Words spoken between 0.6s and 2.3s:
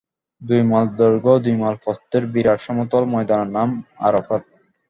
mile দৈর্ঘ্য ও দুই মাইল প্রস্থের